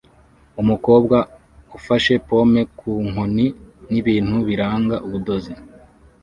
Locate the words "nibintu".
3.91-4.35